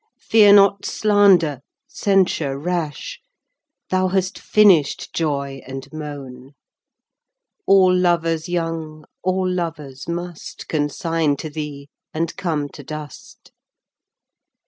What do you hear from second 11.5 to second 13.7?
thee and come to dust Guid.